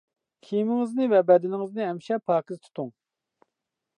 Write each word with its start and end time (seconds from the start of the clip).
كىيىمىڭىزنى 0.45 1.05
ۋە 1.11 1.19
بەدىنىڭىزنى 1.27 1.85
ھەمىشە 1.89 2.19
پاكىز 2.31 2.61
تۇتۇڭ. 2.65 2.93